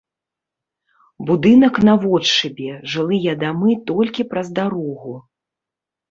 Будынак 1.27 1.75
наводшыбе, 1.89 2.71
жылыя 2.93 3.35
дамы 3.43 3.75
толькі 3.91 4.25
праз 4.31 4.47
дарогу. 4.61 5.13